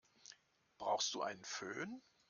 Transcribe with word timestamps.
Brauchst 0.79 1.13
du 1.13 1.21
einen 1.21 1.43
Fön? 1.45 2.01